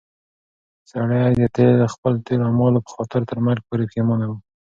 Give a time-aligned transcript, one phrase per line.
[0.91, 1.31] سړی
[1.81, 4.33] د خپلو تېرو اعمالو په خاطر تر مرګ پورې پښېمانه و.